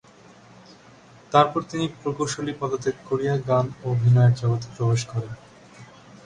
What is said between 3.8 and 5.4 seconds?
ও অভিনয়ের জগতে প্রবেশ করেন।